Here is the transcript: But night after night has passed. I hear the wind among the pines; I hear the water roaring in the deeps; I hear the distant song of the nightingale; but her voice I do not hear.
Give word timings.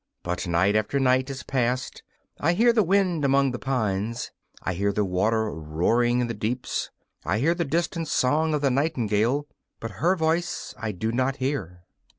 But 0.23 0.47
night 0.47 0.75
after 0.75 0.99
night 0.99 1.27
has 1.27 1.43
passed. 1.43 2.01
I 2.39 2.53
hear 2.53 2.73
the 2.73 2.81
wind 2.81 3.23
among 3.23 3.51
the 3.51 3.59
pines; 3.59 4.31
I 4.63 4.73
hear 4.73 4.91
the 4.91 5.05
water 5.05 5.51
roaring 5.51 6.21
in 6.21 6.25
the 6.25 6.33
deeps; 6.33 6.89
I 7.23 7.37
hear 7.37 7.53
the 7.53 7.65
distant 7.65 8.07
song 8.07 8.55
of 8.55 8.61
the 8.61 8.71
nightingale; 8.71 9.45
but 9.79 9.91
her 10.01 10.15
voice 10.15 10.73
I 10.75 10.91
do 10.91 11.11
not 11.11 11.35
hear. 11.35 11.83